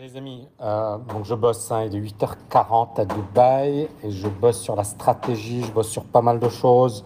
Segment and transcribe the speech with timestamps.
[0.00, 4.58] Les amis, euh, donc je bosse, hein, il est 8h40 à Dubaï et je bosse
[4.58, 7.04] sur la stratégie, je bosse sur pas mal de choses.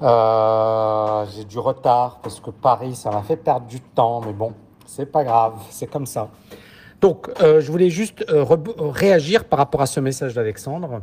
[0.00, 4.54] Euh, j'ai du retard parce que Paris, ça m'a fait perdre du temps, mais bon,
[4.86, 6.30] c'est pas grave, c'est comme ça.
[7.02, 8.24] Donc, euh, je voulais juste
[8.78, 11.02] réagir par rapport à ce message d'Alexandre.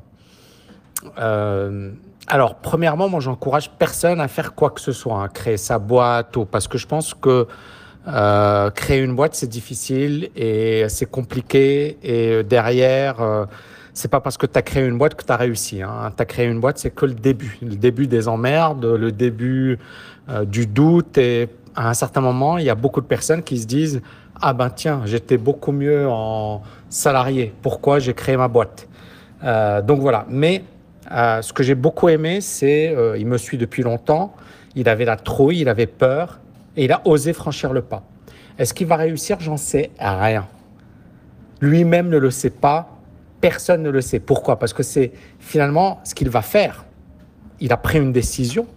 [1.15, 6.43] alors, premièrement, moi, j'encourage personne à faire quoi que ce soit, à créer sa boîte,
[6.45, 7.47] parce que je pense que
[8.07, 11.97] euh, créer une boîte, c'est difficile et c'est compliqué.
[12.03, 13.45] Et derrière, euh,
[13.93, 15.81] c'est pas parce que tu as créé une boîte que tu as réussi.
[15.81, 16.11] Hein.
[16.15, 17.57] Tu as créé une boîte, c'est que le début.
[17.61, 19.79] Le début des emmerdes, le début
[20.29, 21.17] euh, du doute.
[21.17, 24.01] Et à un certain moment, il y a beaucoup de personnes qui se disent
[24.39, 27.53] Ah ben tiens, j'étais beaucoup mieux en salarié.
[27.61, 28.87] Pourquoi j'ai créé ma boîte
[29.41, 30.25] Donc voilà.
[30.29, 30.63] Mais
[31.09, 34.35] ce que j'ai beaucoup aimé, c'est il me suit depuis longtemps.
[34.75, 36.39] Il avait la trouille, il avait peur
[36.77, 38.03] et il a osé franchir le pas.
[38.57, 39.39] Est-ce qu'il va réussir?
[39.39, 40.47] J'en sais rien.
[41.61, 42.97] Lui-même ne le sait pas,
[43.41, 44.19] personne ne le sait.
[44.19, 44.59] Pourquoi?
[44.59, 46.85] Parce que c'est finalement ce qu'il va faire.
[47.59, 48.67] Il a pris une décision,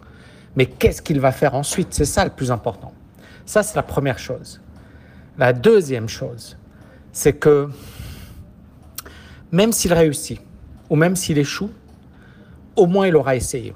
[0.56, 1.88] mais qu'est-ce qu'il va faire ensuite?
[1.92, 2.92] C'est ça le plus important.
[3.46, 4.60] Ça, c'est la première chose.
[5.38, 6.56] La deuxième chose,
[7.12, 7.68] c'est que
[9.50, 10.40] même s'il réussit,
[10.90, 11.70] ou même s'il échoue,
[12.76, 13.74] au moins il aura essayé.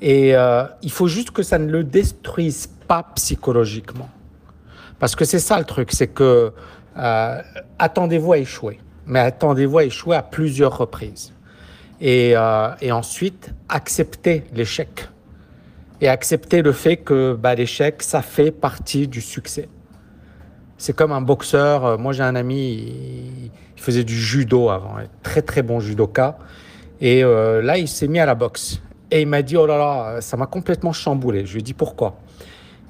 [0.00, 2.68] Et euh, il faut juste que ça ne le détruise
[3.14, 4.10] psychologiquement.
[4.98, 6.52] Parce que c'est ça le truc, c'est que
[6.96, 7.42] euh,
[7.78, 11.32] attendez-vous à échouer, mais attendez-vous à échouer à plusieurs reprises.
[12.00, 15.08] Et, euh, ensuite, acceptez l'échec.
[16.00, 19.68] Et accepter le fait que bah, l'échec, ça fait partie du succès.
[20.78, 21.98] C'est comme un boxeur.
[21.98, 26.38] Moi, j'ai un ami, il, faisait du judo avant, très très bon judoka.
[27.00, 28.80] Et là, il s'est mis à la boxe.
[29.12, 31.44] Et il m'a dit, oh là là, ça m'a complètement chamboulé.
[31.46, 32.16] Je lui ai dit, pourquoi?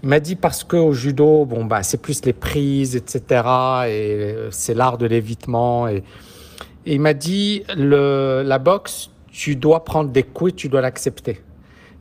[0.08, 3.20] M'a dit, parce qu'au judo, bon, bah, c'est plus les prises, etc.
[3.20, 5.89] Et euh, c'est l'art de l'évitement.
[5.89, 6.03] Et,
[6.84, 11.41] il m'a dit, le, la boxe, tu dois prendre des coups et tu dois l'accepter.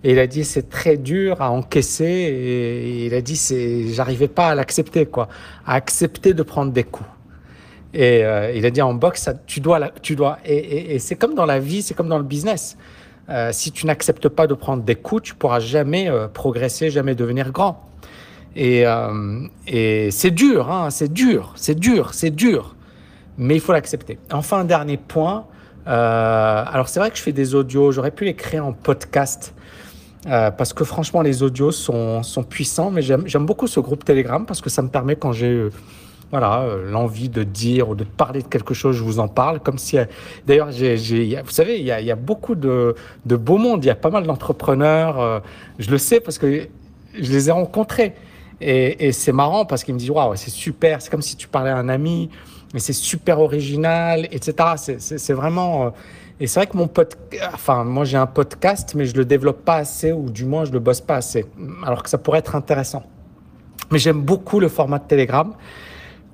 [0.03, 2.05] Et il a dit, c'est très dur à encaisser.
[2.05, 5.27] Et il a dit, c'est, j'arrivais pas à l'accepter, quoi.
[5.65, 7.09] À accepter de prendre des coups.
[7.93, 10.39] Et euh, il a dit, en boxe, tu dois, tu dois.
[10.43, 12.77] et c'est comme dans la vie, c'est comme dans le business.
[13.31, 17.15] Euh, si tu n'acceptes pas de prendre des coups, tu pourras jamais euh, progresser, jamais
[17.15, 17.87] devenir grand.
[18.57, 19.47] Et, euh,
[20.09, 22.75] c'est dur, hein, c'est dur, c'est dur, c'est dur.
[23.37, 24.19] Mais il faut l'accepter.
[24.33, 25.45] Enfin, un dernier point.
[25.85, 29.53] alors, c'est vrai que je fais des audios, j'aurais pu les créer en podcast.
[30.25, 34.61] parce que franchement, les audios sont, sont puissants, mais j'aime beaucoup ce groupe Telegram parce
[34.61, 35.69] que ça me permet, quand j'ai
[36.31, 39.59] voilà, euh, l'envie de dire ou de parler de quelque chose, je vous en parle.
[39.59, 40.05] Comme si, euh,
[40.47, 43.83] d'ailleurs, vous savez, il y, a, beaucoup de, beau monde.
[43.83, 45.19] Il y a pas mal d'entrepreneurs.
[45.19, 45.39] Euh,
[45.77, 46.67] je le sais parce que
[47.19, 48.13] je les ai rencontrés.
[48.61, 51.01] Et, c'est marrant parce qu'ils me disent waouh, c'est super.
[51.01, 52.29] C'est comme si tu parlais à un ami,
[52.73, 54.53] mais c'est super original, etc.
[54.99, 55.91] C'est vraiment.
[56.39, 59.65] et c'est vrai que mon podcast, enfin, moi j'ai un podcast, mais je le développe
[59.65, 61.45] pas assez, ou du moins je le bosse pas assez.
[61.83, 63.03] Alors que ça pourrait être intéressant.
[63.89, 65.53] Mais j'aime beaucoup le format de Telegram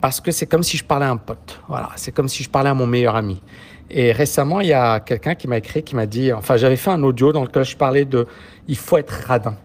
[0.01, 1.59] parce que c'est comme si je parlais à un pote.
[1.67, 3.41] Voilà, c'est comme si je parlais à mon meilleur ami.
[3.89, 6.91] Et récemment, il y a quelqu'un qui m'a écrit, qui m'a dit, enfin, j'avais fait
[6.91, 8.27] un audio dans lequel je parlais de,
[8.67, 9.55] il faut être radin.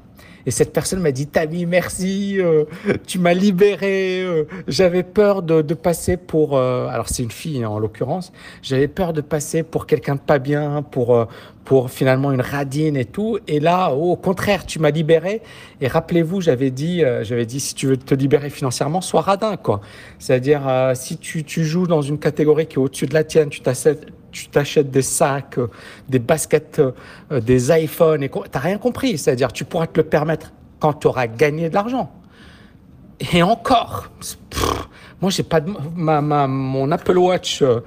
[0.47, 2.64] Et cette personne m'a dit, Tami, merci, euh,
[3.06, 4.22] tu m'as libéré.
[4.22, 8.32] Euh, j'avais peur de, de, passer pour, euh, alors c'est une fille hein, en l'occurrence,
[8.62, 11.26] j'avais peur de passer pour quelqu'un de pas bien, pour
[11.64, 13.38] pour finalement une radine et tout.
[13.47, 15.42] Et là, au contraire, tu m'as libéré.
[15.80, 19.80] Et rappelez-vous, j'avais dit, j'avais dit, si tu veux te libérer financièrement, sois radin, quoi.
[20.19, 20.62] C'est-à-dire,
[20.94, 24.12] si tu, tu joues dans une catégorie qui est au-dessus de la tienne, tu t'achètes
[24.32, 25.69] tu t'achètes des sacs, euh,
[26.09, 29.19] des baskets, euh, des iPhones, et tu n'as rien compris.
[29.19, 32.10] C'est-à-dire, tu pourras te le permettre quand tu auras gagné de l'argent.
[33.32, 34.10] Et encore,
[35.21, 35.60] moi, j'ai pas
[35.94, 37.81] ma, mon Apple Watch euh,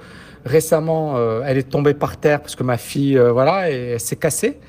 [0.46, 4.60] récemment, elle est tombée par terre parce que ma fille, voilà, elle, s'est cassée.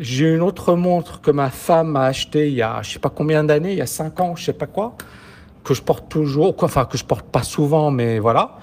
[0.00, 3.10] J'ai une autre montre que ma femme m'a achetée il y a, je sais pas
[3.10, 4.96] combien d'années, il y a cinq ans, je sais pas quoi,
[5.64, 8.56] que je porte toujours, enfin que je porte pas souvent, mais voilà.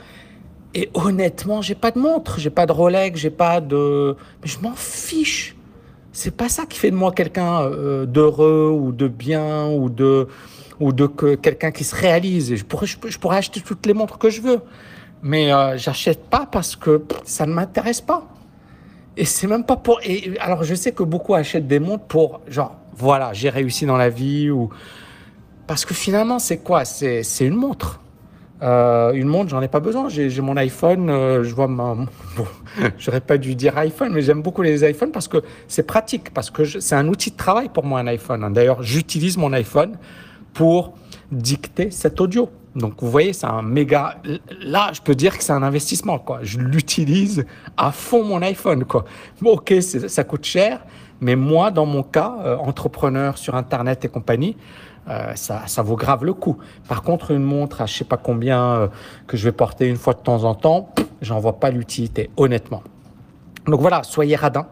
[0.73, 4.15] Et honnêtement, j'ai pas de montre, j'ai pas de Rolex, j'ai pas de.
[4.41, 5.55] Mais je m'en fiche.
[6.11, 10.27] C'est pas ça qui fait de moi quelqu'un euh, d'heureux ou de bien ou de
[10.79, 12.55] ou de que quelqu'un qui se réalise.
[12.55, 14.61] Je pourrais, je, pourrais acheter toutes les montres que je veux,
[15.21, 18.27] mais euh, j'achète pas parce que ça ne m'intéresse pas.
[19.17, 19.99] Et c'est même pas pour.
[20.03, 23.97] Et alors, je sais que beaucoup achètent des montres pour genre voilà, j'ai réussi dans
[23.97, 24.69] la vie ou
[25.67, 26.85] parce que finalement, c'est quoi?
[26.85, 28.01] C'est une montre.
[28.61, 30.09] Euh, une montre, j'en ai pas besoin.
[30.09, 31.09] J'ai mon iPhone.
[31.09, 31.95] Euh, je vois ma.
[32.35, 32.47] Bon,
[32.97, 36.49] j'aurais pas dû dire iPhone, mais j'aime beaucoup les iPhones parce que c'est pratique, parce
[36.49, 38.51] que c'est un outil de travail pour moi un iPhone.
[38.53, 39.97] D'ailleurs, j'utilise mon iPhone
[40.53, 40.93] pour
[41.31, 42.49] dicter cet audio.
[42.75, 44.21] Donc vous voyez, c'est un méga.
[44.61, 46.19] Là, je peux dire que c'est un investissement.
[46.19, 46.39] Quoi.
[46.43, 47.45] Je l'utilise
[47.77, 48.85] à fond mon iPhone.
[48.85, 49.05] Quoi.
[49.41, 50.81] Bon, ok, ça coûte cher,
[51.21, 54.55] mais moi, dans mon cas, euh, entrepreneur sur Internet et compagnie,
[55.09, 56.57] euh, ça, ça, vaut grave le coup.
[56.87, 58.87] Par contre, une montre à je sais pas combien euh,
[59.27, 62.83] que je vais porter une fois de temps en temps, j'en vois pas l'utilité, honnêtement.
[63.65, 64.67] Donc voilà, soyez radins.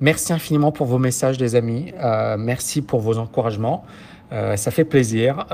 [0.00, 1.92] Merci infiniment pour vos messages, les amis.
[2.36, 3.84] merci pour vos encouragements.
[4.32, 5.46] ça fait plaisir.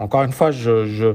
[0.00, 1.14] encore une fois, je, je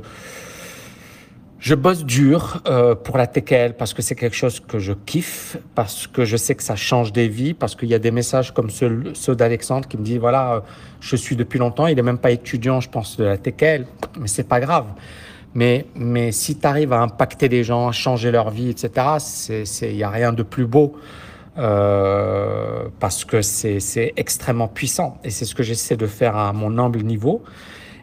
[1.60, 5.58] je bosse dur euh, pour la TKL parce que c'est quelque chose que je kiffe,
[5.74, 8.54] parce que je sais que ça change des vies, parce qu'il y a des messages
[8.54, 10.60] comme ceux, ceux d'Alexandre qui me dit voilà, euh,
[11.00, 13.86] je suis depuis longtemps, il est même pas étudiant, je pense, de la TKL,
[14.20, 14.86] mais c'est pas grave.
[15.54, 18.92] Mais, mais si tu arrives à impacter les gens, à changer leur vie, etc.,
[19.84, 20.98] il n'y a rien de plus beau
[21.58, 25.18] euh, parce que c'est extrêmement puissant.
[25.24, 27.42] Et c'est ce que j'essaie de faire à mon humble niveau.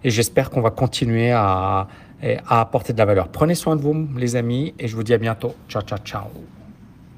[0.04, 1.86] Et j'espère qu'on va continuer à,
[2.22, 3.28] à apporter de la valeur.
[3.28, 5.54] Prenez soin de vous, les amis, et je vous dis à bientôt.
[5.68, 6.61] Ciao, ciao, ciao.